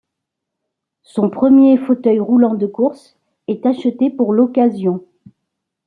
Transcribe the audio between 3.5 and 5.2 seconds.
acheté pour l'occasion.